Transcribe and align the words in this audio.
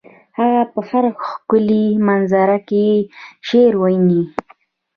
هغه 0.37 0.61
په 0.73 0.79
هر 0.89 1.05
ښکلي 1.25 1.85
منظر 2.07 2.49
کې 2.69 2.87
شعر 3.47 3.73
ویني 3.81 4.21